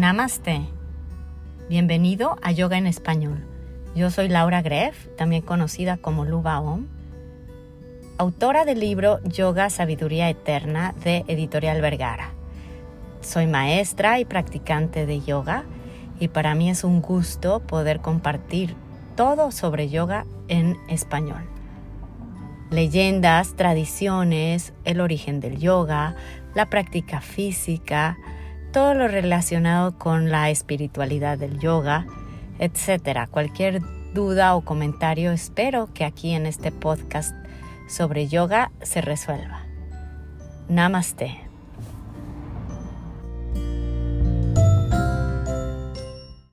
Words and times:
Namaste. 0.00 0.62
Bienvenido 1.68 2.38
a 2.40 2.52
Yoga 2.52 2.78
en 2.78 2.86
Español. 2.86 3.44
Yo 3.94 4.10
soy 4.10 4.28
Laura 4.28 4.62
Greff, 4.62 5.08
también 5.18 5.42
conocida 5.42 5.98
como 5.98 6.24
Luba 6.24 6.58
Om, 6.58 6.86
autora 8.16 8.64
del 8.64 8.80
libro 8.80 9.22
Yoga 9.24 9.68
Sabiduría 9.68 10.30
Eterna 10.30 10.94
de 11.04 11.26
Editorial 11.28 11.82
Vergara. 11.82 12.30
Soy 13.20 13.46
maestra 13.46 14.18
y 14.18 14.24
practicante 14.24 15.04
de 15.04 15.20
yoga 15.20 15.64
y 16.18 16.28
para 16.28 16.54
mí 16.54 16.70
es 16.70 16.82
un 16.82 17.02
gusto 17.02 17.60
poder 17.60 18.00
compartir 18.00 18.76
todo 19.16 19.50
sobre 19.50 19.90
yoga 19.90 20.24
en 20.48 20.78
español. 20.88 21.42
Leyendas, 22.70 23.54
tradiciones, 23.54 24.72
el 24.86 25.02
origen 25.02 25.40
del 25.40 25.58
yoga, 25.58 26.16
la 26.54 26.70
práctica 26.70 27.20
física, 27.20 28.16
todo 28.72 28.94
lo 28.94 29.08
relacionado 29.08 29.98
con 29.98 30.30
la 30.30 30.50
espiritualidad 30.50 31.38
del 31.38 31.58
yoga, 31.58 32.06
etcétera. 32.58 33.26
Cualquier 33.26 33.80
duda 34.14 34.54
o 34.54 34.64
comentario 34.64 35.32
espero 35.32 35.92
que 35.92 36.04
aquí 36.04 36.32
en 36.32 36.46
este 36.46 36.72
podcast 36.72 37.34
sobre 37.88 38.28
yoga 38.28 38.70
se 38.82 39.00
resuelva. 39.00 39.64
Namaste. 40.68 41.49